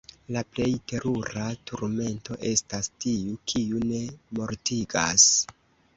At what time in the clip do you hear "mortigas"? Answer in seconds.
4.41-5.29